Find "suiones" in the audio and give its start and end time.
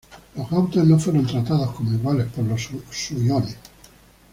2.89-3.55